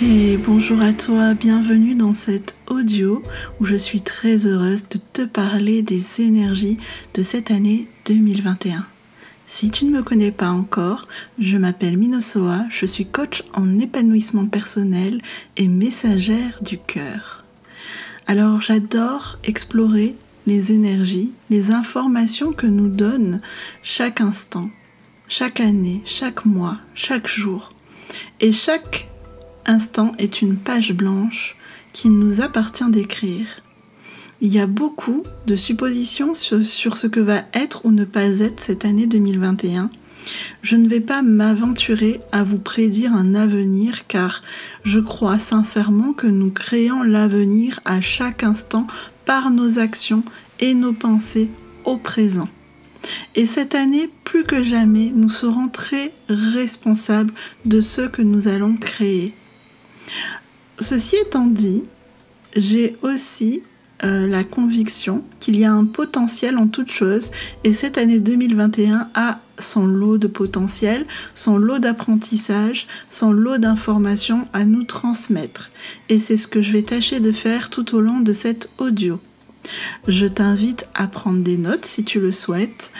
[0.00, 3.20] Et bonjour à toi, bienvenue dans cet audio
[3.58, 6.76] où je suis très heureuse de te parler des énergies
[7.14, 8.86] de cette année 2021.
[9.48, 11.08] Si tu ne me connais pas encore,
[11.40, 15.20] je m'appelle Minosoa, je suis coach en épanouissement personnel
[15.56, 17.42] et messagère du cœur.
[18.28, 20.14] Alors j'adore explorer
[20.48, 23.42] les énergies, les informations que nous donne
[23.82, 24.70] chaque instant,
[25.28, 27.74] chaque année, chaque mois, chaque jour.
[28.40, 29.10] Et chaque
[29.66, 31.56] instant est une page blanche
[31.92, 33.46] qu'il nous appartient d'écrire.
[34.40, 38.40] Il y a beaucoup de suppositions sur, sur, ce que va être ou ne pas
[38.40, 39.90] être cette année 2021.
[40.62, 44.42] Je ne vais pas m'aventurer à vous prédire un avenir car
[44.82, 48.86] je crois sincèrement que nous créons l'avenir à chaque instant
[49.28, 50.22] par nos actions
[50.58, 51.50] et nos pensées
[51.84, 52.48] au présent.
[53.34, 57.34] Et cette année, plus que jamais, nous serons très responsables
[57.66, 59.34] de ce que nous allons créer.
[60.80, 61.84] Ceci étant dit,
[62.56, 63.62] j'ai aussi
[64.04, 67.30] euh, la conviction qu'il y a un potentiel en toute chose
[67.64, 71.04] et cette année 2021 a son lot de potentiel,
[71.34, 75.70] son lot d'apprentissage, son lot d'informations à nous transmettre.
[76.08, 79.20] Et c'est ce que je vais tâcher de faire tout au long de cet audio.
[80.06, 82.92] Je t'invite à prendre des notes si tu le souhaites,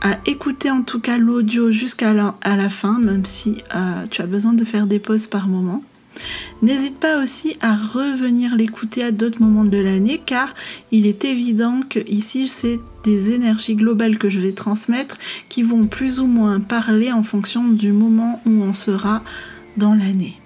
[0.00, 4.52] à écouter en tout cas l'audio jusqu'à la, fin, même si euh, tu as besoin
[4.52, 5.82] de faire des pauses par moment.
[6.62, 10.54] N'hésite pas aussi à revenir l'écouter à d'autres moments de l'année car
[10.90, 15.86] il est évident que ici c'est des énergies globales que je vais transmettre qui vont
[15.86, 19.22] plus ou moins parler en fonction du moment où on sera
[19.76, 20.40] dans l'année.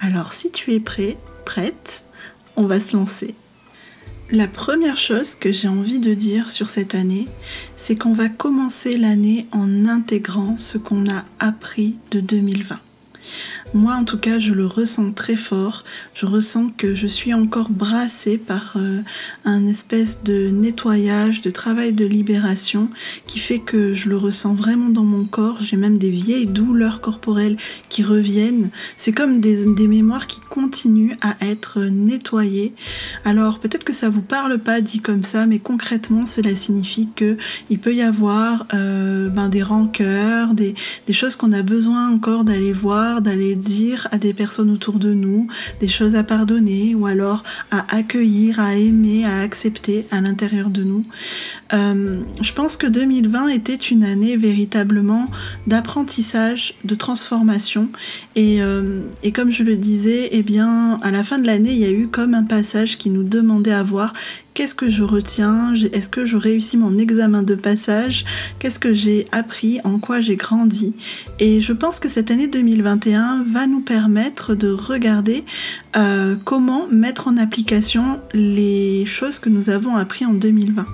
[0.00, 2.04] Alors si tu es prêt, prête,
[2.56, 3.34] on va se lancer.
[4.32, 7.26] La première chose que j'ai envie de dire sur cette année,
[7.76, 12.78] c'est qu'on va commencer l'année en intégrant ce qu'on a appris de 2020.
[13.72, 15.84] Moi, en tout cas, je le ressens très fort.
[16.14, 19.00] Je ressens que je suis encore brassée par euh,
[19.44, 22.88] un espèce de nettoyage, de travail de libération
[23.26, 25.58] qui fait que je le ressens vraiment dans mon corps.
[25.60, 27.56] J'ai même des vieilles douleurs corporelles
[27.88, 28.70] qui reviennent.
[28.96, 32.74] C'est comme des, mémoires qui continuent à être nettoyées.
[33.24, 37.36] Alors, peut-être que ça vous parle pas dit comme ça, mais concrètement, cela signifie que
[37.70, 40.74] il peut y avoir euh, ben, des rancœurs, des,
[41.06, 45.12] des choses qu'on a besoin encore d'aller voir, d'aller dire à des personnes autour de
[45.12, 45.48] nous,
[45.80, 50.84] des choses à pardonner ou alors à accueillir, à aimer, à accepter à l'intérieur de
[50.84, 51.04] nous.
[51.72, 55.26] Euh, je pense que 2020 était une année véritablement
[55.66, 57.88] d'apprentissage, de transformation.
[58.36, 61.78] Et, euh, et, comme je le disais, eh bien, à la fin de l'année, il
[61.78, 64.12] y a eu comme un passage qui nous demandait à voir
[64.54, 68.24] qu'est-ce que je retiens, est-ce que je réussis mon examen de passage,
[68.58, 70.94] qu'est-ce que j'ai appris, en quoi j'ai grandi?
[71.38, 75.44] Et je pense que cette année 2021 va nous permettre de regarder
[75.96, 80.86] euh, comment mettre en application les choses que nous avons appris en 2020.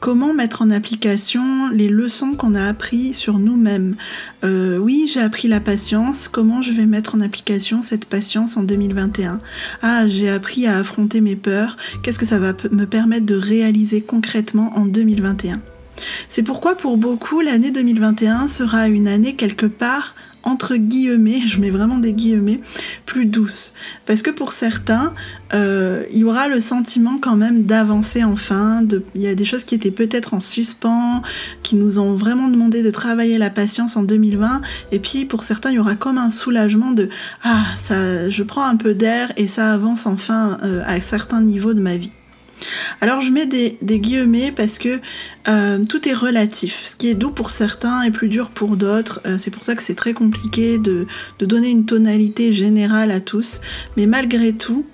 [0.00, 3.96] Comment mettre en application les leçons qu'on a appris sur nous-mêmes
[4.44, 6.28] euh, Oui, j'ai appris la patience.
[6.28, 9.40] Comment je vais mettre en application cette patience en 2021
[9.82, 11.76] Ah, j'ai appris à affronter mes peurs.
[12.02, 15.60] Qu'est-ce que ça va me permettre de réaliser concrètement en 2021
[16.28, 20.14] c'est pourquoi pour beaucoup l'année 2021 sera une année quelque part
[20.46, 22.60] entre guillemets, je mets vraiment des guillemets,
[23.04, 23.74] plus douce.
[24.06, 25.12] Parce que pour certains,
[25.52, 28.82] euh, il y aura le sentiment quand même d'avancer enfin.
[29.14, 31.22] Il y a des choses qui étaient peut-être en suspens,
[31.62, 34.62] qui nous ont vraiment demandé de travailler la patience en 2020.
[34.92, 37.08] Et puis pour certains, il y aura comme un soulagement de
[37.42, 41.74] ah ça, je prends un peu d'air et ça avance enfin euh, à certains niveaux
[41.74, 42.12] de ma vie.
[43.00, 45.00] Alors je mets des, guillemets parce que
[45.48, 46.82] euh, tout est relatif.
[46.84, 49.20] Ce qui est doux pour certains est plus dur pour d'autres.
[49.26, 51.06] Euh, c'est pour ça que c'est très compliqué de,
[51.38, 53.60] donner une tonalité générale à tous.
[53.96, 54.84] Mais malgré tout,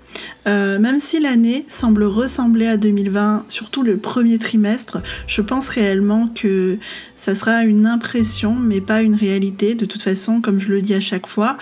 [0.46, 6.28] euh, même si l'année semble ressembler à 2020, surtout le premier trimestre, je pense réellement
[6.28, 6.78] que
[7.16, 9.74] ça sera une impression, mais pas une réalité.
[9.74, 11.56] De toute façon, comme je le dis à chaque fois,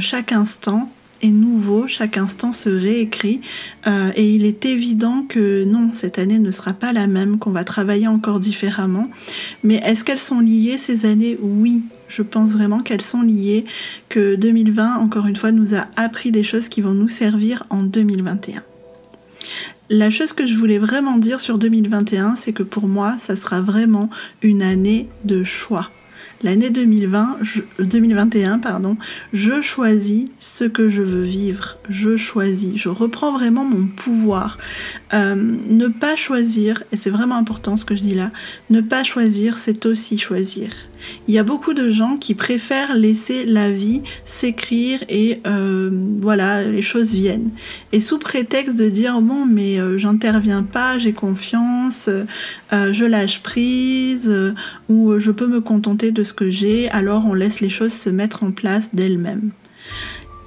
[0.00, 0.90] chaque instant
[1.30, 3.40] nouveau, chaque instant se réécrit
[3.86, 7.50] euh, et il est évident que non, cette année ne sera pas la même, qu'on
[7.50, 9.10] va travailler encore différemment.
[9.62, 11.38] Mais est-ce qu'elles sont liées ces années?
[11.40, 13.64] Oui, je pense vraiment qu'elles sont liées,
[14.08, 17.82] que 2020, encore une fois, nous a appris des choses qui vont nous servir en
[17.82, 18.62] 2021.
[19.90, 23.60] La chose que je voulais vraiment dire sur 2021, c'est que pour moi, ça sera
[23.60, 24.08] vraiment
[24.42, 25.90] une année de choix
[26.44, 27.38] l'année 2020,
[27.80, 28.96] 2021, pardon,
[29.32, 31.78] je choisis ce que je veux vivre.
[31.88, 32.76] Je choisis.
[32.76, 34.58] Je reprends vraiment mon pouvoir.
[35.14, 38.30] Euh, ne pas choisir, et c'est vraiment important ce que je dis là,
[38.70, 40.68] ne pas choisir, c'est aussi choisir.
[41.28, 46.64] Il y a beaucoup de gens qui préfèrent laisser la vie s'écrire et euh, voilà,
[46.64, 47.50] les choses viennent.
[47.92, 53.42] Et sous prétexte de dire bon, mais euh, j'interviens pas, j'ai confiance, euh, je lâche
[53.42, 54.34] prise
[54.88, 58.42] ou je peux me contenter de ce j'ai, alors on laisse les choses se mettre
[58.42, 59.52] en place d'elles-mêmes.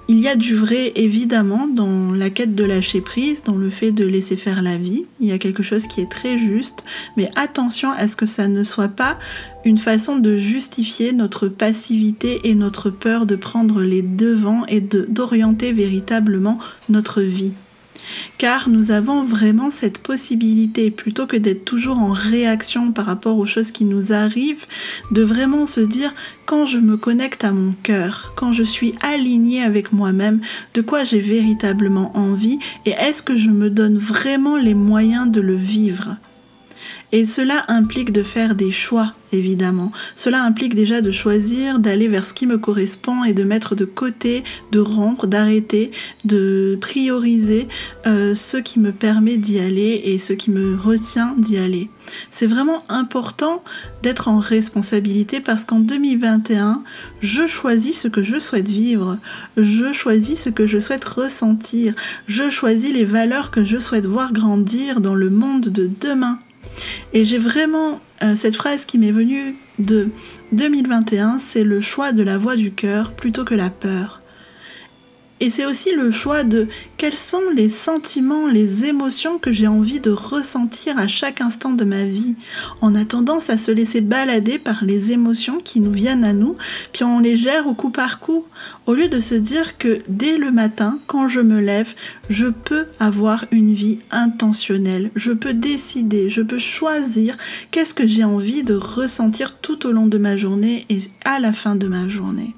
[0.10, 3.92] Il y a du vrai évidemment dans la quête de lâcher prise, dans le fait
[3.92, 5.06] de laisser faire la vie.
[5.20, 6.86] Il y a quelque chose qui est très juste,
[7.18, 9.20] mais attention à ce que ça ne soit pas
[9.66, 15.74] une façon de justifier notre passivité et notre peur de prendre les devants et d'orienter
[15.74, 16.58] véritablement
[16.88, 17.52] notre vie
[18.38, 23.46] car nous avons vraiment cette possibilité, plutôt que d'être toujours en réaction par rapport aux
[23.46, 24.66] choses qui nous arrivent,
[25.12, 26.14] de vraiment se dire
[26.46, 30.42] quand je me connecte à mon cœur, quand je suis alignée avec moi-même,
[30.74, 35.42] de quoi j'ai véritablement envie et est-ce que je me donne vraiment les moyens de
[35.42, 36.18] le vivre?
[37.14, 39.94] Et cela implique de faire des choix, évidemment.
[40.16, 43.86] Cela implique déjà de choisir, d'aller vers ce qui me correspond et de mettre de
[43.86, 44.44] côté,
[44.74, 45.92] de rompre, d'arrêter,
[46.26, 47.70] de prioriser
[48.06, 51.90] euh, ce qui me permet d'y aller et ce qui me retient d'y aller.
[52.30, 53.64] C'est vraiment important
[54.04, 56.84] d'être en responsabilité parce qu'en 2021,
[57.22, 59.18] je choisis ce que je souhaite vivre,
[59.56, 61.94] je choisis ce que je souhaite ressentir,
[62.28, 66.40] je choisis les valeurs que je souhaite voir grandir dans le monde de demain.
[67.14, 70.10] Et j'ai vraiment euh, cette phrase qui m'est venue de
[70.52, 74.22] 2021, c'est le choix de la voix du cœur plutôt que la peur.
[75.40, 76.68] Et c'est aussi le choix de
[76.98, 81.84] quels sont les sentiments, les émotions que j'ai envie de ressentir à chaque instant de
[81.84, 82.34] ma vie.
[82.82, 86.58] On a tendance à se laisser balader par les émotions qui nous viennent à nous,
[86.92, 88.46] puis on les gère au coup par coup,
[88.88, 91.94] au lieu de se dire que dès le matin, quand je me lève,
[92.30, 97.38] je peux avoir une vie intentionnelle, je peux décider, je peux choisir
[97.70, 101.54] qu'est-ce que j'ai envie de ressentir tout au long de ma journée et à la
[101.54, 102.56] fin de ma journée.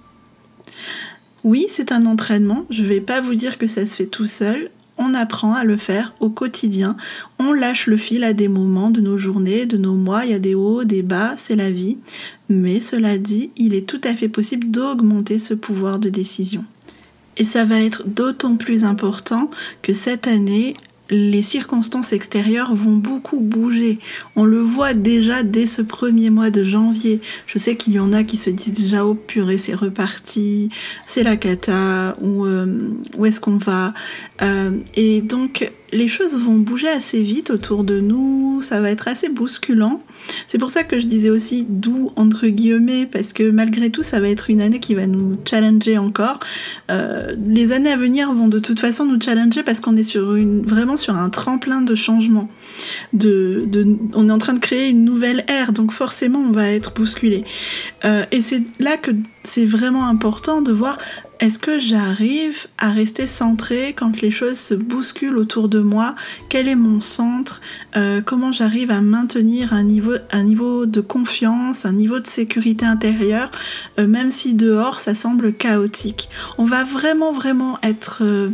[1.43, 2.65] Oui, c'est un entraînement.
[2.69, 4.69] Je ne vais pas vous dire que ça se fait tout seul.
[4.97, 6.97] On apprend à le faire au quotidien.
[7.39, 10.25] On lâche le fil à des moments de nos journées, de nos mois.
[10.25, 11.97] Il y a des hauts, des bas, c'est la vie.
[12.49, 16.65] Mais cela dit, il est tout à fait possible d'augmenter ce pouvoir de décision.
[17.37, 19.49] Et ça va être d'autant plus important
[19.81, 20.73] que cette année,
[21.09, 23.99] les circonstances extérieures vont beaucoup bouger.
[24.35, 27.21] On le voit déjà dès ce premier mois de janvier.
[27.47, 30.69] Je sais qu'il y en a qui se disent déjà oh purée c'est reparti,
[31.05, 33.93] c'est la cata, ou euh, où est-ce qu'on va?
[34.41, 39.07] Euh, et donc les choses vont bouger assez vite autour de nous, ça va être
[39.07, 40.01] assez bousculant.
[40.47, 44.19] C'est pour ça que je disais aussi doux entre guillemets, parce que malgré tout, ça
[44.19, 46.39] va être une année qui va nous challenger encore.
[46.89, 50.35] Euh, les années à venir vont de toute façon nous challenger parce qu'on est sur
[50.35, 52.49] une, vraiment sur un tremplin de changement.
[53.13, 57.45] On est en train de créer une nouvelle ère, donc forcément on va être bousculé.
[58.05, 59.11] Euh, et c'est là que
[59.43, 60.97] c'est vraiment important de voir
[61.39, 66.15] est-ce que j'arrive à rester centré quand les choses se bousculent autour de moi?
[66.49, 67.61] Quel est mon centre?
[67.95, 72.85] Euh, Comment j'arrive à maintenir un niveau, un niveau de confiance, un niveau de sécurité
[72.85, 73.51] intérieure,
[73.99, 76.27] euh, même si dehors ça semble chaotique?
[76.57, 78.49] On va vraiment, vraiment être euh,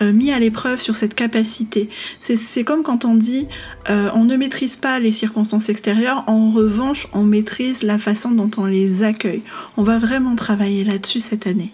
[0.00, 1.90] mis à l'épreuve sur cette capacité.
[2.20, 3.48] C'est comme quand on dit
[3.88, 8.64] on ne maîtrise pas les circonstances extérieures, en revanche on maîtrise la façon dont on
[8.64, 9.42] les accueille.
[9.76, 11.72] On va vraiment travailler là-dessus cette année.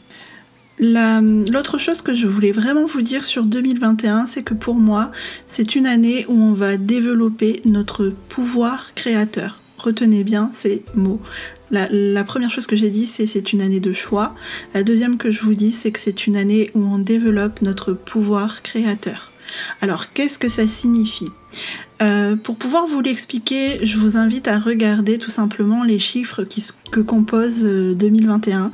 [0.79, 5.11] L'autre chose que je voulais vraiment vous dire sur 2021, c'est que pour moi,
[5.47, 9.61] c'est une année où on va développer notre pouvoir créateur.
[9.79, 11.21] Retenez bien ces mots.
[11.71, 14.35] La, première chose que j'ai dit, c'est c'est une année de choix.
[14.75, 17.93] La deuxième que je vous dis, c'est que c'est une année où on développe notre
[17.93, 19.33] pouvoir créateur.
[19.81, 21.31] Alors, qu'est-ce que ça signifie?
[22.03, 26.45] Euh, pour pouvoir vous l'expliquer, je vous invite à regarder tout simplement les chiffres
[26.91, 28.69] que compose 2021 euh,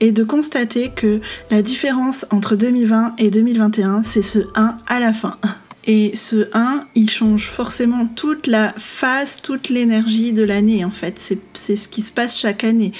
[0.00, 5.12] et de constater que la différence entre 2020 et 2021, c'est ce 1 à la
[5.12, 5.38] fin.
[5.86, 11.18] Et ce 1, il change forcément toute la phase, toute l'énergie de l'année en fait.
[11.52, 12.92] C'est ce qui se passe chaque année.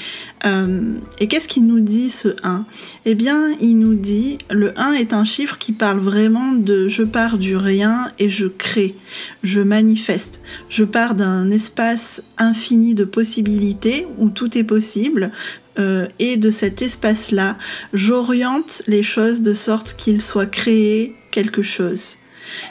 [0.44, 2.66] Euh, et qu'est-ce qu'il nous dit ce 1
[3.06, 7.02] Eh bien, il nous dit, le 1 est un chiffre qui parle vraiment de je
[7.02, 8.94] pars du rien et je crée,
[9.42, 10.42] je manifeste.
[10.68, 15.30] Je pars d'un espace infini de possibilités où tout est possible,
[15.78, 17.56] euh, et de cet espace-là,
[17.92, 22.18] j'oriente les choses de sorte qu'il soit créé quelque chose.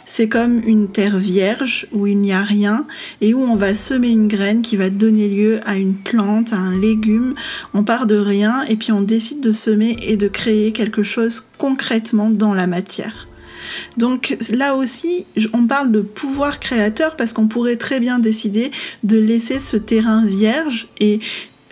[0.05, 2.85] C'est comme une terre vierge où il n'y a rien
[3.21, 6.57] et où on va semer une graine qui va donner lieu à une plante, à
[6.57, 7.35] un légume.
[7.73, 11.47] On part de rien et puis on décide de semer et de créer quelque chose
[11.57, 13.27] concrètement dans la matière.
[13.97, 18.71] Donc là aussi, on parle de pouvoir créateur parce qu'on pourrait très bien décider
[19.03, 21.19] de laisser ce terrain vierge et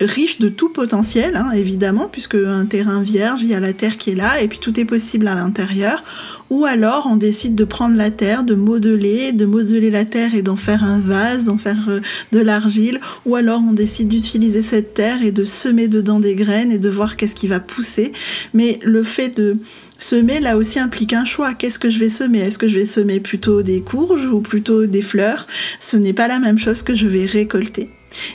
[0.01, 3.97] riche de tout potentiel, hein, évidemment, puisque un terrain vierge, il y a la terre
[3.97, 6.03] qui est là, et puis tout est possible à l'intérieur.
[6.49, 10.41] Ou alors on décide de prendre la terre, de modeler, de modeler la terre et
[10.41, 12.01] d'en faire un vase, d'en faire euh,
[12.33, 12.99] de l'argile.
[13.25, 16.89] Ou alors on décide d'utiliser cette terre et de semer dedans des graines et de
[16.89, 18.11] voir qu'est-ce qui va pousser.
[18.53, 19.57] Mais le fait de
[19.97, 21.53] semer là aussi implique un choix.
[21.53, 22.39] Qu'est-ce que je vais semer?
[22.39, 25.47] Est-ce que je vais semer plutôt des courges ou plutôt des fleurs?
[25.79, 27.89] Ce n'est pas la même chose que je vais récolter.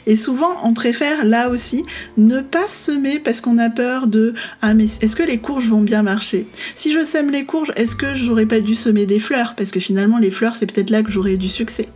[0.06, 1.84] Et souvent, on préfère là aussi
[2.16, 5.82] ne pas semer parce qu'on a peur de ah mais est-ce que les courges vont
[5.82, 6.46] bien marcher?
[6.74, 9.54] Si je sème les courges, est-ce que j'aurais pas dû semer des fleurs?
[9.56, 11.88] Parce que finalement les fleurs c'est peut-être là que j'aurais du succès.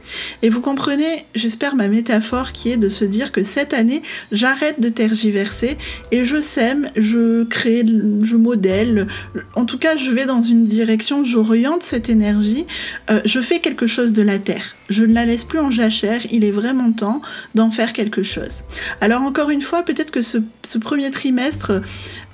[0.42, 4.80] Et vous comprenez, j'espère ma métaphore qui est de se dire que cette année, j'arrête
[4.80, 5.76] de tergiverser
[6.10, 7.84] et je sème, je crée,
[8.22, 9.06] je modèle.
[9.54, 12.66] En tout cas, je vais dans une direction, j'oriente cette énergie,
[13.10, 14.76] euh, je fais quelque chose de la terre.
[14.90, 17.22] Je ne la laisse plus en jachère, il est vraiment temps
[17.54, 18.64] d'en faire quelque chose.
[19.00, 20.38] Alors encore une fois, peut-être que ce,
[20.78, 21.80] premier trimestre,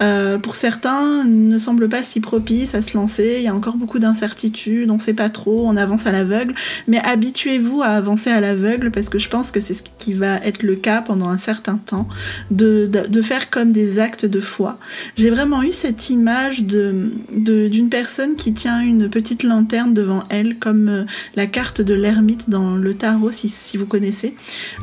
[0.03, 3.37] euh, pour certains, ne semble pas si propice à se lancer.
[3.39, 6.55] Il y a encore beaucoup d'incertitudes, on ne sait pas trop, on avance à l'aveugle.
[6.89, 10.37] Mais habituez-vous à avancer à l'aveugle parce que je pense que c'est ce qui va
[10.37, 12.09] être le cas pendant un certain temps,
[12.51, 12.91] de,
[13.23, 14.79] faire comme des actes de foi.
[15.17, 20.89] J'ai vraiment eu cette image d'une personne qui tient une petite lanterne devant elle, comme
[20.89, 24.35] euh, la carte de l'ermite dans le tarot, si, vous connaissez.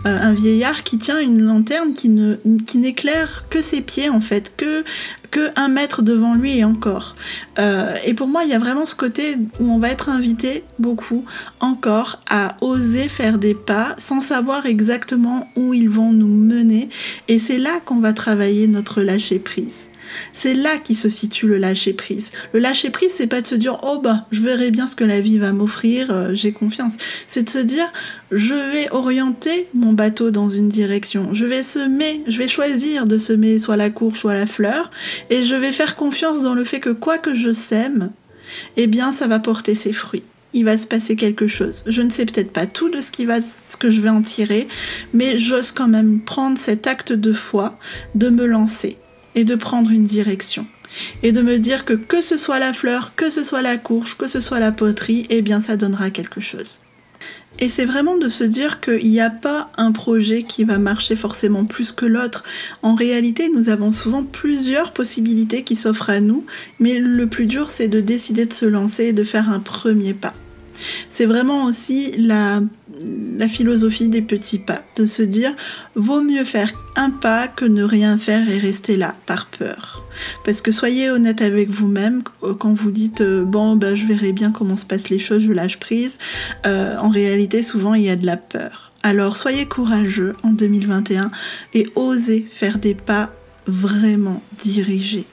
[0.05, 4.22] Euh, un vieillard qui tient une lanterne qui ne qui n'éclaire que ses pieds en
[4.22, 4.84] fait, que
[5.32, 7.15] que un mètre devant lui et encore.
[7.58, 10.63] Euh, et pour moi, il y a vraiment ce côté où on va être invité
[10.77, 11.25] beaucoup
[11.60, 16.89] encore à oser faire des pas sans savoir exactement où ils vont nous mener.
[17.27, 19.88] Et c'est là qu'on va travailler notre lâcher prise.
[20.34, 22.32] C'est là qui se situe le lâcher prise.
[22.53, 25.03] Le lâcher prise, c'est pas de se dire oh bah je verrai bien ce que
[25.03, 26.93] la vie va m'offrir, euh, j'ai confiance.
[27.27, 27.91] C'est de se dire
[28.32, 31.34] je vais orienter mon bateau dans une direction.
[31.34, 34.91] Je vais semer, je vais choisir de semer soit la courge, soit la fleur,
[35.29, 38.12] et je vais faire confiance dans le fait que quoi que je sème,
[38.77, 41.84] eh bien ça va porter ses fruits il va se passer quelque chose.
[41.88, 44.22] Je ne sais peut-être pas tout de ce, qui va, ce que je vais en
[44.22, 44.67] tirer,
[45.13, 47.77] mais j'ose quand même prendre cet acte de foi,
[48.15, 48.98] de me lancer
[49.36, 50.68] et de prendre une direction.
[51.24, 54.18] Et de me dire que que ce soit la fleur, que ce soit la courge,
[54.18, 56.82] que ce soit la poterie, eh bien ça donnera quelque chose.
[57.60, 61.16] Et c'est vraiment de se dire qu'il n'y a pas un projet qui va marcher
[61.16, 62.44] forcément plus que l'autre.
[62.82, 66.46] En réalité, nous avons souvent plusieurs possibilités qui s'offrent à nous,
[66.80, 70.13] mais le plus dur, c'est de décider de se lancer et de faire un premier
[70.13, 70.34] pas.
[71.10, 72.62] C'est vraiment aussi la,
[73.48, 75.54] philosophie des petits pas, de se dire
[75.96, 80.06] vaut mieux faire un pas que ne rien faire et rester là par peur.
[80.46, 82.24] Parce que soyez honnête avec vous-même
[82.60, 85.52] quand vous dites euh, bon ben je verrai bien comment se passent les choses, je
[85.52, 86.18] lâche prise.
[86.66, 88.94] Euh, en réalité souvent il y a de la peur.
[89.04, 91.32] Alors soyez courageux en 2021
[91.74, 93.32] et osez faire des pas
[93.68, 95.25] vraiment dirigés.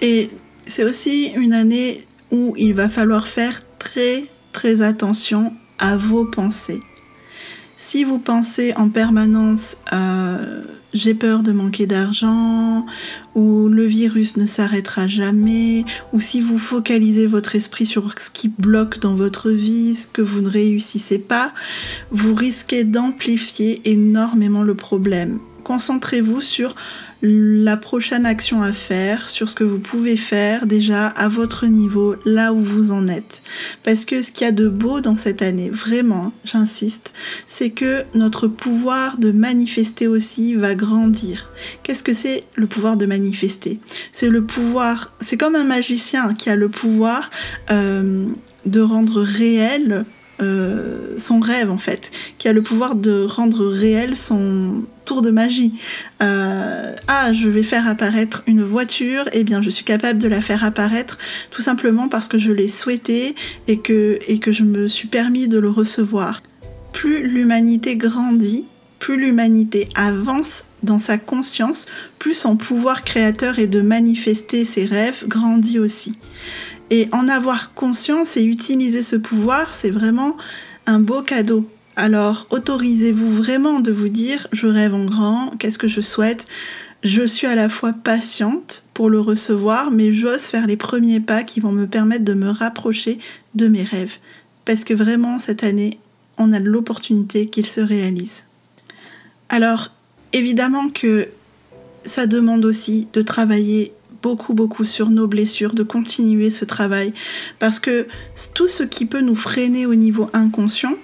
[0.00, 0.28] Et
[0.66, 6.80] c'est aussi une année où il va falloir faire très très attention à vos pensées.
[7.76, 10.62] Si vous pensez en permanence euh,
[10.94, 12.86] j'ai peur de manquer d'argent,
[13.34, 18.48] ou le virus ne s'arrêtera jamais, ou si vous focalisez votre esprit sur ce qui
[18.48, 21.52] bloque dans votre vie, ce que vous ne réussissez pas,
[22.10, 25.38] vous risquez d'amplifier énormément le problème.
[25.64, 26.74] Concentrez-vous sur
[27.22, 32.16] la prochaine action à faire, sur ce que vous pouvez faire déjà à votre niveau,
[32.24, 33.42] là où vous en êtes.
[33.84, 37.12] Parce que ce qu'il y a de beau dans cette année, vraiment, j'insiste,
[37.46, 41.48] c'est que notre pouvoir de manifester aussi va grandir.
[41.84, 43.78] Qu'est-ce que c'est le pouvoir de manifester?
[44.12, 47.30] C'est le pouvoir, c'est comme un magicien qui a le pouvoir
[47.70, 48.26] euh,
[48.66, 50.04] de rendre réel
[50.40, 55.30] euh, son rêve en fait, qui a le pouvoir de rendre réel son tour de
[55.30, 55.74] magie.
[56.22, 60.28] Euh, ah, je vais faire apparaître une voiture, et eh bien je suis capable de
[60.28, 61.18] la faire apparaître
[61.50, 63.34] tout simplement parce que je l'ai souhaité
[63.68, 66.42] et que, et que je me suis permis de le recevoir.
[66.92, 68.64] Plus l'humanité grandit,
[68.98, 71.86] plus l'humanité avance dans sa conscience,
[72.18, 76.18] plus son pouvoir créateur et de manifester ses rêves grandit aussi.
[76.90, 80.36] Et en avoir conscience et utiliser ce pouvoir, c'est vraiment
[80.86, 81.68] un beau cadeau.
[81.96, 86.46] Alors autorisez-vous vraiment de vous dire je rêve en grand, qu'est-ce que je souhaite?
[87.02, 91.42] Je suis à la fois patiente pour le recevoir, mais j'ose faire les premiers pas
[91.42, 93.18] qui vont me permettre de me rapprocher
[93.54, 94.18] de mes rêves.
[94.64, 95.98] Parce que vraiment, cette année,
[96.38, 98.44] on a l'opportunité qu'ils se réalisent.
[99.48, 99.90] Alors,
[100.32, 101.28] évidemment que
[102.04, 107.12] ça demande aussi de travailler beaucoup, beaucoup sur nos blessures, de continuer ce travail,
[107.58, 108.06] parce que
[108.54, 110.94] tout ce qui peut nous freiner au niveau inconscient,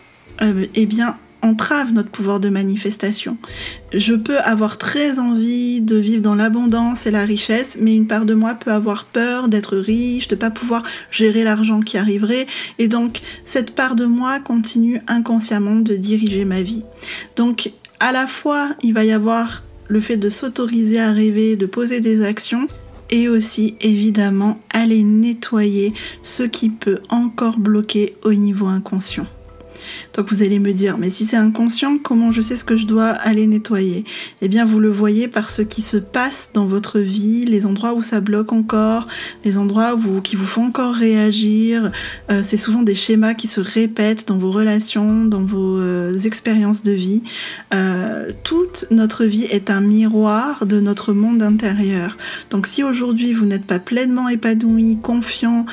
[0.40, 3.36] euh, eh bien, entrave notre pouvoir de manifestation.
[3.92, 8.24] Je peux avoir très envie de vivre dans l'abondance et la richesse, mais une part
[8.24, 12.46] de moi peut avoir peur d'être riche, de pas pouvoir gérer l'argent qui arriverait,
[12.78, 16.84] et donc cette part de moi continue inconsciemment de diriger ma vie.
[17.36, 21.66] Donc à la fois, il va y avoir le fait de s'autoriser à rêver, de
[21.66, 22.66] poser des actions,
[23.10, 29.26] et aussi évidemment aller nettoyer ce qui peut encore bloquer au niveau inconscient.
[30.14, 32.86] Donc vous allez me dire, mais si c'est inconscient, comment je sais ce que je
[32.86, 34.04] dois aller nettoyer?
[34.42, 37.94] Eh bien, vous le voyez par ce qui se passe dans votre vie, les endroits
[37.94, 39.06] où ça bloque encore,
[39.44, 41.90] les endroits qui vous font encore réagir.
[42.30, 46.82] Euh, c'est souvent des schémas qui se répètent dans vos relations, dans vos euh, expériences
[46.82, 47.22] de vie.
[47.74, 52.16] Euh, toute notre vie est un miroir de notre monde intérieur.
[52.50, 55.66] Donc si aujourd'hui vous n'êtes pas pleinement épanoui, confiant,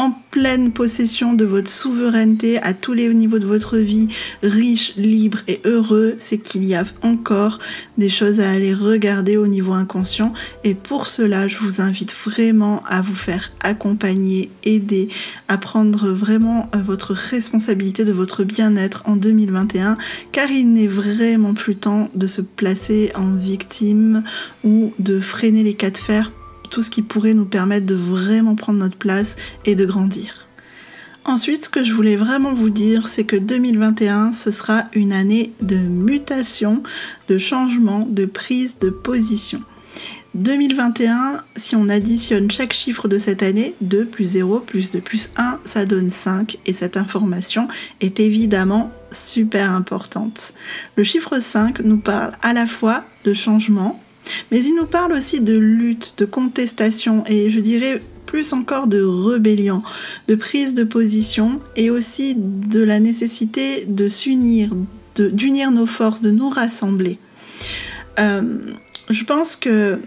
[0.00, 4.08] en pleine possession de votre souveraineté à tous les niveaux de votre vie,
[4.42, 7.58] riche, libre et heureux, c'est qu'il y a encore
[7.98, 10.32] des choses à aller regarder au niveau inconscient.
[10.64, 15.08] Et pour cela, je vous invite vraiment à vous faire accompagner, aider,
[15.48, 19.98] à prendre vraiment euh, votre responsabilité de votre bien-être en 2021,
[20.32, 24.22] car il n'est vraiment plus temps de se placer en victime
[24.64, 26.32] ou de freiner les cas de fer
[26.70, 30.46] tout ce qui pourrait nous permettre de vraiment prendre notre place et de grandir.
[31.24, 35.52] Ensuite, ce que je voulais vraiment vous dire, c'est que 2021, ce sera une année
[35.60, 36.82] de mutation,
[37.28, 39.62] de changement, de prise de position.
[40.34, 45.30] 2021, si on additionne chaque chiffre de cette année, 2 plus 0 plus 2 plus
[45.36, 47.66] 1, ça donne 5 et cette information
[48.00, 50.54] est évidemment super importante.
[50.96, 54.00] Le chiffre 5 nous parle à la fois de changement,
[54.50, 59.02] mais il nous parle aussi de lutte, de contestation et je dirais plus encore de
[59.02, 59.82] rébellion,
[60.28, 64.70] de prise de position et aussi de la nécessité de s'unir,
[65.16, 67.18] d'unir nos forces, de nous rassembler.
[68.20, 68.58] Euh,
[69.08, 69.98] je pense que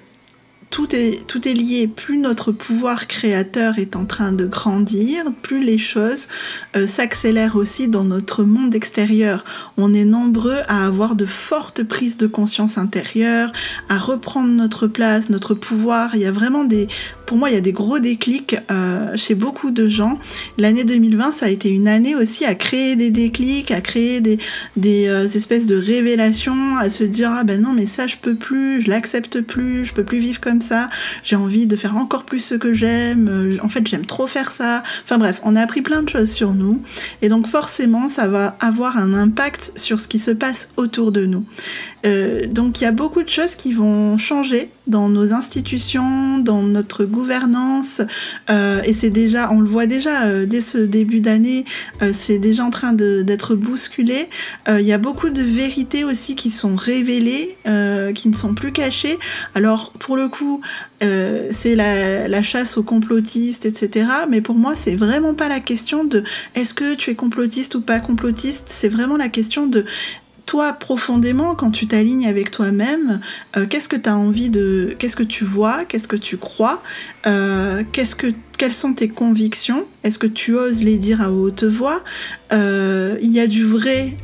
[0.73, 1.87] tout est, lié.
[1.87, 6.27] Plus notre pouvoir créateur est en train de grandir, plus les choses
[6.75, 9.45] euh, s'accélèrent aussi dans notre monde extérieur.
[9.77, 13.51] On est nombreux à avoir de fortes prises de conscience intérieure,
[13.87, 16.15] à reprendre notre place, notre pouvoir.
[16.15, 16.87] Il y a vraiment des
[17.33, 20.19] pour moi, il y a des gros déclics euh, chez beaucoup de gens.
[20.59, 24.37] L'année 2020, ça a été une année aussi à créer des déclics, à créer des,
[25.07, 28.83] euh, espèces de révélations, à se dire ah ben non mais ça je peux plus,
[28.83, 30.91] je l'accepte plus, je peux plus vivre comme ça.
[31.23, 33.27] J'ai envie de faire encore plus ce que j'aime.
[33.27, 34.83] Euh, en fait, j'aime trop faire ça.
[35.03, 36.83] Enfin bref, on a appris plein de choses sur nous
[37.23, 41.25] et donc forcément, ça va avoir un impact sur ce qui se passe autour de
[41.25, 41.43] nous.
[42.49, 47.05] donc il y a beaucoup de choses qui vont changer dans nos institutions, dans notre
[47.05, 48.01] gouvernance,
[48.49, 51.65] euh, et c'est déjà, on le voit déjà euh, dès ce début d'année,
[52.01, 54.29] euh, c'est déjà en train d'être bousculé.
[54.67, 57.57] Il y a beaucoup de vérités aussi qui sont révélées,
[58.15, 59.17] qui ne sont plus cachées.
[59.55, 60.61] Alors pour le coup,
[60.99, 64.07] c'est la, la, chasse aux complotistes, etc.
[64.29, 66.23] Mais pour moi, c'est vraiment pas la question de
[66.55, 68.65] est-ce que tu es complotiste ou pas complotiste.
[68.67, 69.85] C'est vraiment la question de
[70.45, 73.21] toi profondément, quand tu t'alignes avec toi-même,
[73.57, 74.95] euh, qu'est-ce que tu as envie de.
[74.99, 76.81] Qu'est-ce que tu vois Qu'est-ce que tu crois
[77.25, 79.85] euh, Quelles sont tes convictions?
[80.03, 82.03] Est-ce que tu oses les dire à haute voix?
[82.51, 84.17] Euh, Il y a du vrai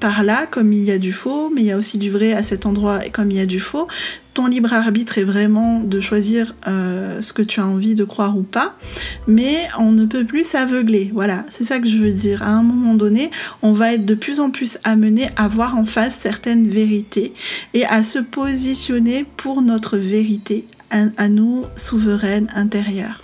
[0.00, 2.32] par là, comme il y a du faux, mais il y a aussi du vrai
[2.32, 3.88] à cet endroit, comme il y a du faux
[4.34, 8.36] ton libre arbitre est vraiment de choisir euh, ce que tu as envie de croire
[8.36, 8.74] ou pas,
[9.26, 11.10] mais on ne peut plus s'aveugler.
[11.12, 12.42] Voilà, c'est ça que je veux dire.
[12.42, 13.30] À un moment donné,
[13.62, 17.32] on va être de plus en plus amené à voir en face certaines vérités
[17.74, 23.21] et à se positionner pour notre vérité à, nous, souveraine intérieure.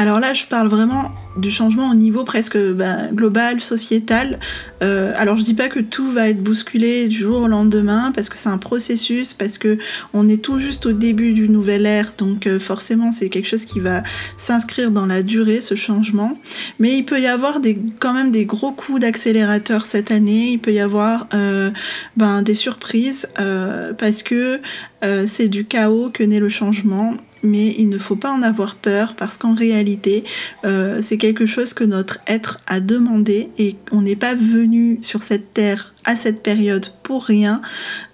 [0.00, 4.40] Alors là, je parle vraiment du changement au niveau presque ben, global, sociétal.
[4.80, 8.30] Euh, alors je dis pas que tout va être bousculé du jour au lendemain parce
[8.30, 9.76] que c'est un processus, parce que
[10.14, 13.66] on est tout juste au début du nouvel ère, donc euh, forcément c'est quelque chose
[13.66, 14.02] qui va
[14.38, 16.32] s'inscrire dans la durée, ce changement.
[16.78, 17.60] Mais il peut y avoir
[17.98, 20.52] quand même des gros coups d'accélérateur cette année.
[20.52, 21.70] Il peut y avoir euh,
[22.16, 23.28] ben, des surprises
[23.98, 24.60] parce que
[25.26, 29.14] c'est du chaos que naît le changement mais il ne faut pas en avoir peur
[29.14, 30.24] parce qu'en réalité,
[30.64, 35.22] euh, c'est quelque chose que notre être a demandé et on n'est pas venu sur
[35.22, 37.60] cette terre à cette période pour rien.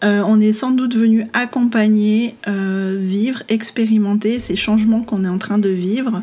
[0.05, 5.39] Euh, on est sans doute venu accompagner, euh, vivre, expérimenter ces changements qu'on est en
[5.39, 6.23] train de vivre.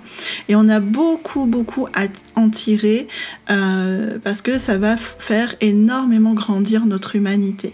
[0.50, 3.08] Et on a beaucoup, beaucoup à en tirer
[4.24, 7.74] parce que ça va faire énormément grandir notre humanité.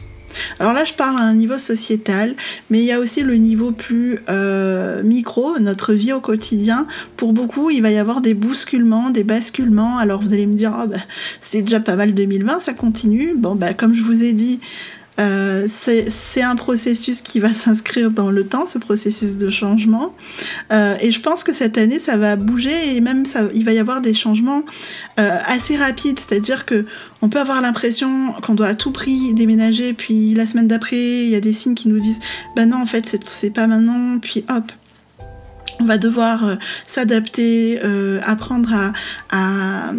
[0.59, 2.35] Alors là, je parle à un niveau sociétal,
[2.69, 6.87] mais il y a aussi le niveau plus euh, micro, notre vie au quotidien.
[7.17, 9.97] Pour beaucoup, il va y avoir des bousculements, des basculements.
[9.97, 10.97] Alors vous allez me dire, oh, bah,
[11.41, 13.35] c'est déjà pas mal 2020, ça continue.
[13.35, 14.59] Bon, bah, comme je vous ai dit,
[15.19, 20.15] euh, c'est un processus qui va s'inscrire dans le temps, ce processus de changement.
[20.71, 23.79] Euh, et je pense que cette année, ça va bouger et même il va y
[23.79, 24.63] avoir des changements
[25.19, 26.19] euh, assez rapides.
[26.19, 26.85] C'est-à-dire que
[27.21, 31.29] on peut avoir l'impression qu'on doit à tout prix déménager, puis la semaine d'après, il
[31.29, 32.19] y a des signes qui nous disent,
[32.55, 34.71] ben non, en fait, c'est pas maintenant, puis hop,
[35.79, 38.73] on va devoir euh, s'adapter, euh, apprendre
[39.29, 39.91] à,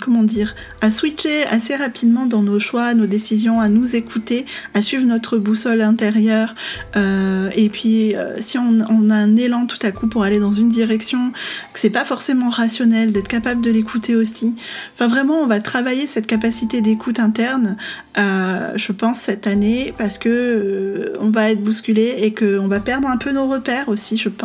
[0.00, 4.82] comment dire, à switcher assez rapidement dans nos choix, nos décisions, à nous écouter, à
[4.82, 6.54] suivre notre boussole intérieure.
[6.96, 10.50] Euh, et puis, si on, on, a un élan tout à coup pour aller dans
[10.50, 11.32] une direction,
[11.72, 14.54] que c'est pas forcément rationnel, d'être capable de l'écouter aussi.
[14.94, 17.76] Enfin, vraiment, on va travailler cette capacité d'écoute interne,
[18.16, 23.16] je pense, cette année, parce que on va être bousculé et qu'on va perdre un
[23.16, 24.43] peu nos repères aussi, je pense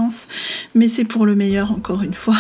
[0.76, 2.38] mais c'est pour le meilleur encore une fois.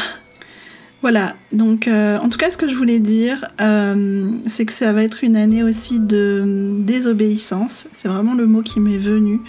[1.02, 4.94] Voilà, donc euh, en tout cas ce que je voulais dire, euh, c'est que ça
[4.94, 9.42] va être une année aussi de désobéissance, c'est vraiment le mot qui m'est venu.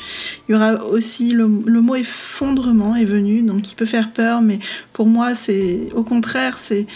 [0.48, 4.60] Il y aura aussi le, mot effondrement est venu, donc qui peut faire peur, mais
[4.94, 6.86] pour moi c'est au contraire, c'est,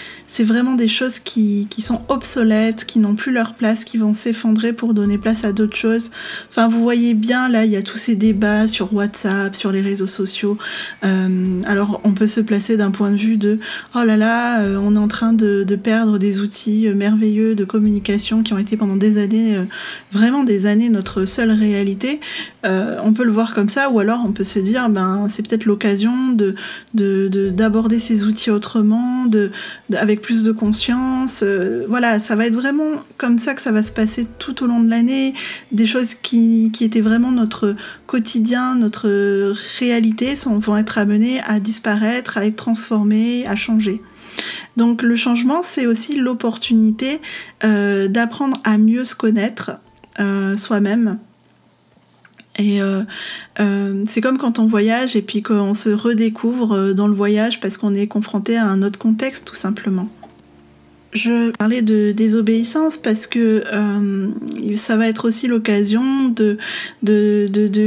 [0.43, 4.95] vraiment des choses qui, sont obsolètes, qui n'ont plus leur place, qui vont s'effondrer pour
[4.95, 6.11] donner place à d'autres choses.
[6.49, 9.83] Enfin vous voyez bien là, il y a tous ces débats sur WhatsApp, sur les
[9.83, 10.57] réseaux sociaux.
[11.05, 13.59] Euh, alors on peut se placer d'un point de vue de
[13.95, 18.52] oh là là, euh, en train de, perdre des outils euh, merveilleux de communication qui
[18.52, 19.64] ont été pendant des années, euh,
[20.12, 22.20] vraiment des années, notre seule réalité.
[22.64, 25.66] on peut le voir comme ça, ou alors on peut se dire, ben c'est peut-être
[25.66, 26.54] l'occasion de,
[27.50, 29.50] d'aborder ces outils autrement, de,
[29.94, 31.44] avec plus de conscience.
[31.88, 34.80] voilà, ça va être vraiment comme ça que ça va se passer tout au long
[34.80, 35.35] de l'année.
[35.72, 37.74] Des choses qui, qui étaient vraiment notre
[38.07, 39.09] quotidien, notre
[39.78, 44.00] réalité, sont, vont être amenées à disparaître, à être transformées, à changer.
[44.77, 47.20] Donc le changement, c'est aussi l'opportunité
[47.64, 49.73] euh, d'apprendre à mieux se connaître
[50.20, 51.18] euh, soi-même.
[52.57, 53.03] Et euh,
[54.07, 57.97] c'est comme quand on voyage et puis qu'on se redécouvre dans le voyage parce qu'on
[57.97, 60.09] est confronté à un autre contexte tout simplement.
[61.14, 64.29] Je parlais de désobéissance parce que euh,
[64.74, 66.59] ça va être aussi l'occasion de,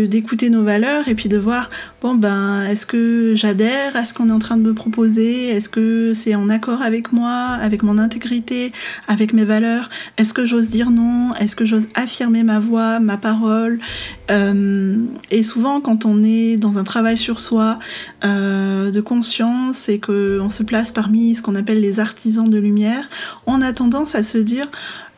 [0.06, 1.70] d'écouter nos valeurs et puis de voir
[2.02, 5.50] bon ben est-ce que j'adhère à ce qu'on est en train de me proposer?
[5.50, 8.72] Est-ce que c'est en accord avec moi avec mon intégrité
[9.10, 9.90] avec mes valeurs?
[10.18, 11.34] Est-ce que j'ose dire non?
[11.36, 13.80] Est-ce que j'ose affirmer ma voix ma parole?
[14.32, 14.96] Euh,
[15.32, 17.78] et souvent quand on est dans un travail sur soi
[18.24, 23.10] euh, de conscience et qu'on se place parmi ce qu'on appelle les artisans de lumière
[23.46, 24.68] on a tendance à se dire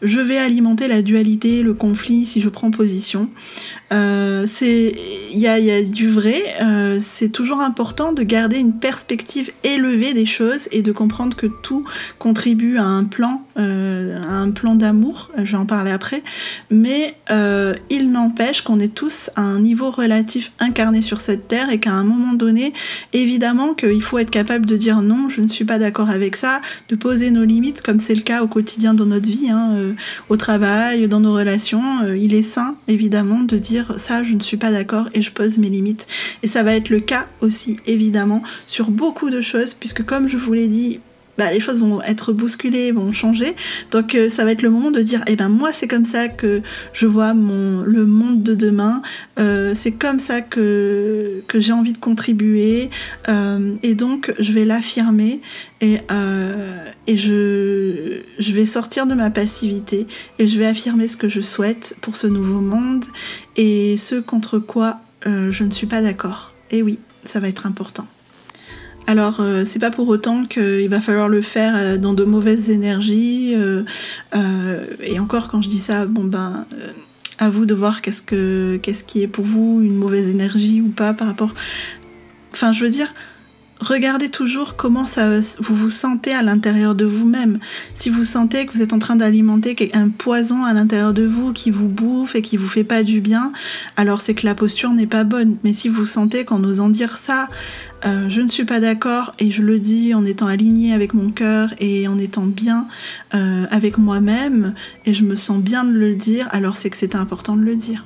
[0.02, 3.30] je vais alimenter la dualité, le conflit si je prends position.
[3.92, 6.44] Euh, il y a, du vrai.
[6.62, 11.48] Euh, c'est toujours important de garder une perspective élevée des choses et de comprendre que
[11.48, 11.86] tout
[12.20, 15.32] contribue à un plan, euh, à un plan d'amour.
[15.38, 16.24] Je vais en parler après.
[16.70, 17.16] Mais
[17.90, 21.94] il n'empêche qu'on est tous à un niveau relatif incarné sur cette terre et qu'à
[21.94, 22.74] un moment donné,
[23.14, 26.62] évidemment qu'il faut être capable de dire non, je ne suis pas d'accord avec ça,
[26.90, 29.50] de poser nos limites comme c'est le cas au quotidien dans notre vie.
[29.50, 29.89] Hein,
[30.30, 34.40] au travail, dans nos relations, euh, il est sain évidemment de dire ça, je ne
[34.40, 36.08] suis pas d'accord et je pose mes limites.
[36.44, 40.38] Et ça va être le cas aussi évidemment sur beaucoup de choses, puisque comme je
[40.38, 41.00] vous l'ai dit,
[41.40, 43.56] bah, les choses vont être bousculées, vont changer.
[43.92, 46.28] Donc euh, ça va être le moment de dire, eh ben moi c'est comme ça
[46.28, 49.02] que je vois mon, le monde de demain,
[49.40, 52.90] euh, c'est comme ça que, que j'ai envie de contribuer,
[53.30, 55.40] euh, et donc je vais l'affirmer
[55.80, 56.00] et,
[57.08, 60.08] et je, je vais sortir de ma passivité
[60.40, 63.06] et je vais affirmer ce que je souhaite pour ce nouveau monde
[63.56, 66.54] et ce contre quoi je ne suis pas d'accord.
[66.72, 68.08] Et oui, ça va être important.
[69.10, 72.70] Alors, euh, c'est pas pour autant qu'il va falloir le faire euh, dans de mauvaises
[72.70, 73.56] énergies.
[73.56, 73.84] Euh,
[75.02, 76.68] et encore, quand je dis ça, bon ben,
[77.40, 80.90] à vous de voir qu'est-ce que qu'est-ce qui est pour vous une mauvaise énergie ou
[80.90, 81.56] pas par rapport.
[82.54, 83.12] Enfin, je veux dire,
[83.80, 87.60] regardez toujours comment ça, vous vous sentez à l'intérieur de vous-même.
[87.96, 91.54] Si vous sentez que vous êtes en train d'alimenter un poison à l'intérieur de vous
[91.54, 93.52] qui vous bouffe et qui vous fait pas du bien,
[93.98, 95.58] alors c'est que la posture n'est pas bonne.
[95.64, 97.48] Mais si vous sentez qu'en osant dire ça,
[98.06, 101.32] euh, je ne suis pas d'accord et je le dis en étant aligné avec mon
[101.32, 102.88] cœur et en étant bien
[103.34, 104.74] euh, avec moi-même
[105.06, 107.76] et je me sens bien de le dire, alors c'est que c'est important de le
[107.76, 108.06] dire.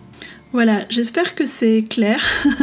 [0.53, 2.23] Voilà, j'espère que c'est clair.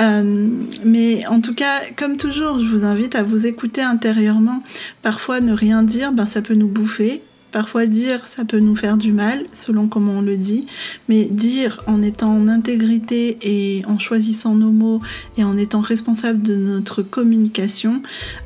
[0.00, 0.48] Euh,
[0.82, 4.62] mais en tout cas, comme toujours, je vous invite à vous écouter intérieurement.
[5.02, 7.20] Parfois, ne rien dire, ben, ça peut nous bouffer.
[7.52, 10.64] Parfois, dire, ça peut nous faire du mal, selon comment on le dit.
[11.10, 15.00] Mais dire en étant en intégrité et en choisissant nos mots
[15.36, 18.00] et en étant responsable de notre communication,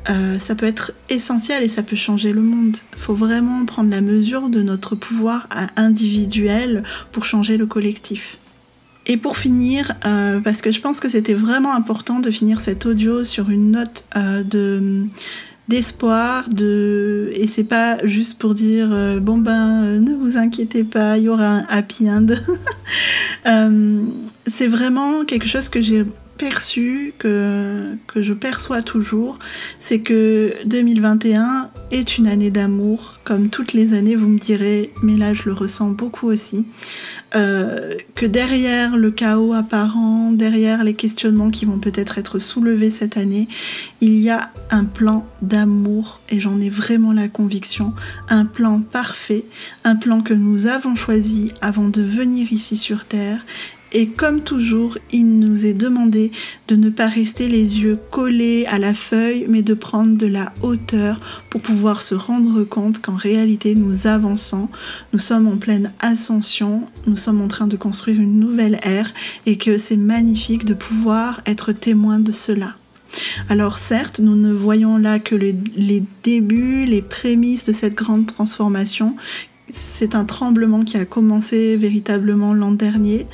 [0.09, 2.75] euh, ça peut être essentiel et ça peut changer le monde.
[2.97, 8.39] Il faut vraiment prendre la mesure de notre pouvoir individuel pour changer le collectif.
[9.07, 12.85] Et pour finir, euh, parce que je pense que c'était vraiment important de finir cet
[12.85, 15.05] audio sur une note euh, de
[15.67, 21.17] d'espoir, de et c'est pas juste pour dire euh, bon ben ne vous inquiétez pas,
[21.17, 22.27] il y aura un happy end.
[24.47, 26.05] c'est vraiment quelque chose que j'ai
[26.37, 29.39] perçu, que, je perçois toujours,
[29.79, 35.15] c'est que 2021 est une année d'amour, comme toutes les années, vous me direz, mais
[35.17, 36.65] là je le ressens beaucoup aussi,
[37.35, 43.17] euh, que derrière le chaos apparent, derrière les questionnements qui vont peut-être être soulevés cette
[43.17, 43.47] année,
[44.01, 47.93] il y a un plan d'amour, et j'en ai vraiment la conviction,
[48.29, 49.45] un plan parfait,
[49.83, 53.45] un plan que nous avons choisi avant de venir ici sur Terre,
[53.97, 56.33] et comme toujours, il nous est demandé
[56.67, 60.51] de ne pas rester les yeux collés à la feuille, mais de prendre de la
[60.61, 64.67] hauteur pour pouvoir se rendre compte qu'en réalité, nous avançons,
[65.13, 69.13] nous sommes en pleine ascension, nous sommes en train de construire une nouvelle ère
[69.45, 72.75] et que c'est magnifique de pouvoir être témoin de cela.
[73.47, 78.27] Alors certes, nous ne voyons là que les, les, débuts, les prémices de cette grande
[78.27, 79.15] transformation
[79.75, 83.27] c'est un tremblement qui a commencé véritablement l'an dernier,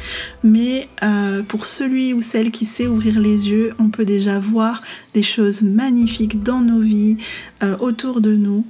[0.43, 4.81] mais euh, pour celui ou celle qui sait ouvrir les yeux, on peut déjà voir
[5.13, 7.17] des choses magnifiques dans nos vies,
[7.63, 8.65] euh, autour de nous.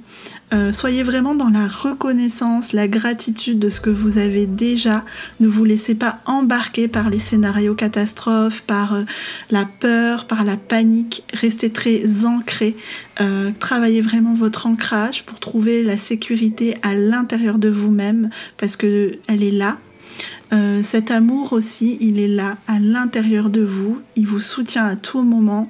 [0.52, 5.04] Euh, soyez vraiment dans la reconnaissance, la gratitude de ce que vous avez déjà.
[5.40, 9.02] Ne vous laissez pas embarquer par les scénarios catastrophes, par euh,
[9.50, 11.24] la peur, par la panique.
[11.32, 12.76] Restez très ancré.
[13.20, 19.18] Euh, travaillez vraiment votre ancrage pour trouver la sécurité à l'intérieur de vous-même parce que
[19.28, 19.78] elle est là,
[20.52, 24.96] euh, cet amour aussi, il est là à l'intérieur de vous, il vous soutient à
[24.96, 25.68] tout moment.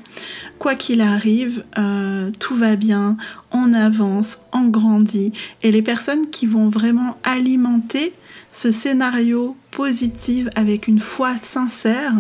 [0.58, 3.16] Quoi qu'il arrive, euh, tout va bien,
[3.52, 5.32] on avance, on grandit.
[5.62, 8.12] Et les personnes qui vont vraiment alimenter
[8.50, 12.14] ce scénario positif avec une foi sincère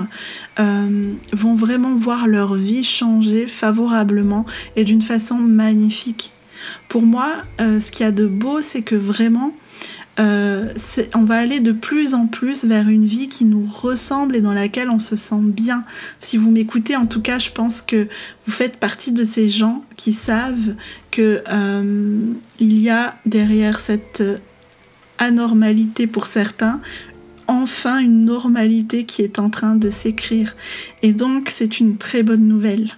[0.60, 4.46] euh, vont vraiment voir leur vie changer favorablement
[4.76, 6.32] et d'une façon magnifique.
[6.88, 9.52] Pour moi, ce qu'il y a de beau, c'est que vraiment,
[10.20, 10.68] euh,
[11.14, 14.52] on va aller de plus en plus vers une vie qui nous ressemble et dans
[14.52, 15.84] laquelle on se sent bien.
[16.20, 18.08] Si vous m'écoutez, en tout cas, je pense que
[18.46, 20.74] vous faites partie de ces gens qui savent
[21.10, 22.18] que euh,
[22.60, 24.22] il y a derrière cette
[25.18, 26.80] anormalité pour certains
[27.48, 30.56] enfin une normalité qui est en train de s'écrire.
[31.02, 32.96] Et donc, c'est une très bonne nouvelle.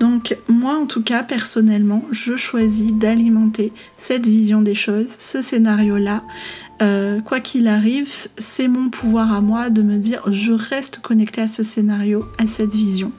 [0.00, 6.24] Donc moi en tout cas personnellement je choisis d'alimenter cette vision des choses, ce scénario-là.
[6.80, 11.42] Euh, quoi qu'il arrive, c'est mon pouvoir à moi de me dire je reste connecté
[11.42, 13.12] à ce scénario, à cette vision.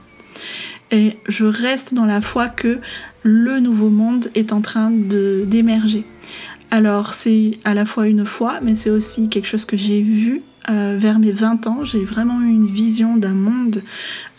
[0.89, 2.79] Et je reste dans la foi que
[3.23, 6.05] le nouveau monde est en train d'émerger.
[6.71, 10.41] Alors c'est à la fois une foi, mais c'est aussi quelque chose que j'ai vu
[10.69, 13.81] euh, vers mes 20 ans, j'ai vraiment eu une vision d'un monde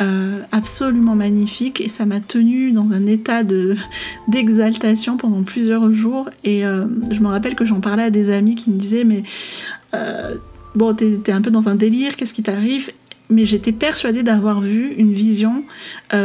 [0.01, 3.43] euh, absolument magnifique et ça m'a tenu dans un état
[4.29, 6.31] d'exaltation pendant plusieurs jours.
[6.45, 9.25] Et euh, je me rappelle que j'en parlais à des amis qui me disaient Mais
[10.75, 12.91] bon, t'es un peu dans un délire, qu'est-ce qui t'arrive?
[13.29, 15.65] Mais j'étais persuadée d'avoir vu une vision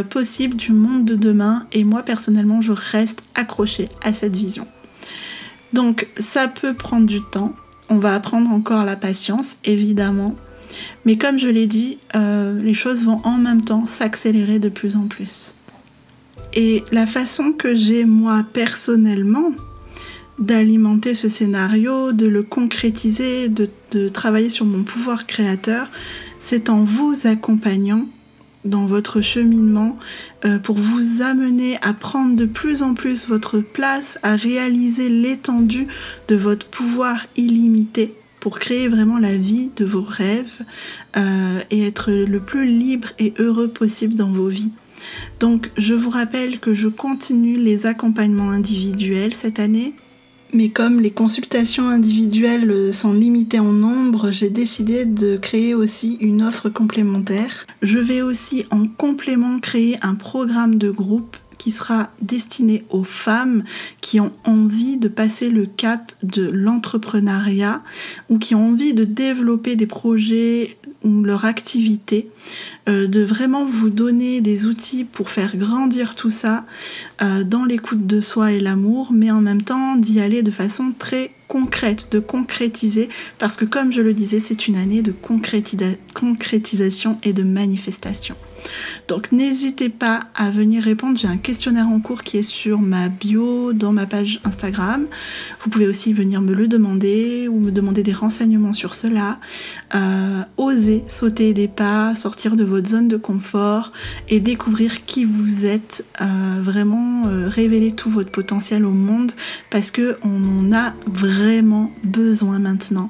[0.10, 4.68] possible du monde de demain et moi personnellement je reste accrochée à cette vision.
[5.74, 7.54] Donc ça peut prendre du temps,
[7.90, 10.36] on va apprendre encore la patience, évidemment.
[11.06, 14.96] Mais comme je l'ai dit, euh, les choses vont en même temps s'accélérer de plus
[14.96, 15.56] en plus.
[16.54, 19.52] Et la façon que j'ai moi personnellement
[20.40, 25.90] d'alimenter ce scénario, de le concrétiser, de travailler sur mon pouvoir créateur,
[26.40, 28.06] c'est en vous accompagnant
[28.68, 29.98] dans votre cheminement
[30.46, 35.88] euh, pour vous amener à prendre de plus en plus votre place, à réaliser l'étendue
[36.28, 40.60] de votre pouvoir illimité pour créer vraiment la vie de vos rêves
[41.18, 44.72] euh, et être le plus libre et heureux possible dans vos vies.
[45.40, 49.94] Donc je vous rappelle que je continue les accompagnements individuels cette année.
[50.54, 56.42] Mais comme les consultations individuelles sont limitées en nombre, j'ai décidé de créer aussi une
[56.42, 57.68] offre complémentaire.
[57.82, 63.64] Je vais aussi en complément créer un programme de groupe qui sera destiné aux femmes
[64.02, 67.82] qui ont envie de passer le cap de l'entrepreneuriat
[68.30, 72.30] ou qui ont envie de développer des projets ou leur activité,
[72.90, 76.66] euh, de vraiment vous donner des outils pour faire grandir tout ça
[77.22, 80.94] euh, dans l'écoute de soi et l'amour, mais en même temps d'y aller de façon
[80.98, 85.14] très concrète, de concrétiser, parce que comme je le disais, c'est une année de
[86.14, 88.36] concrétisation et de manifestation.
[89.08, 91.18] Donc n'hésitez pas à venir répondre.
[91.18, 95.06] J'ai un questionnaire en cours qui est sur ma bio dans ma page Instagram.
[95.62, 99.40] Vous pouvez aussi venir me le demander ou me demander des renseignements sur cela.
[99.96, 103.92] Euh, osez sauter des pas, sortir de votre zone de confort
[104.30, 106.06] et découvrir qui vous êtes.
[106.22, 106.26] Euh,
[106.62, 109.32] vraiment euh, révéler tout votre potentiel au monde
[109.70, 113.10] parce que on en a vraiment besoin maintenant.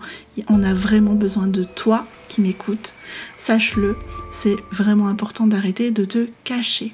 [0.50, 2.96] On a vraiment besoin de toi qui m'écoute,
[3.38, 3.96] sache-le,
[4.32, 6.92] c'est vraiment important d'arrêter de te cacher.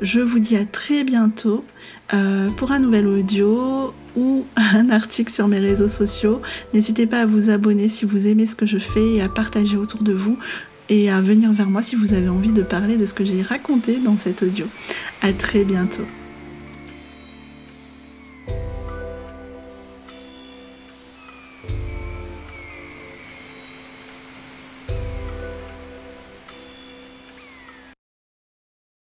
[0.00, 1.64] Je vous dis à très bientôt
[2.12, 6.42] euh, pour un nouvel audio ou un article sur mes réseaux sociaux.
[6.74, 9.76] N'hésitez pas à vous abonner si vous aimez ce que je fais et à partager
[9.76, 10.38] autour de vous
[10.88, 13.42] et à venir vers moi si vous avez envie de parler de ce que j'ai
[13.42, 14.66] raconté dans cet audio.
[15.22, 16.06] À très bientôt.